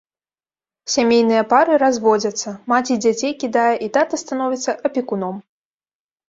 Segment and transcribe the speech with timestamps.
[0.93, 5.35] Сямейныя пары разводзяцца, маці дзяцей кідае і тата становіцца апекуном.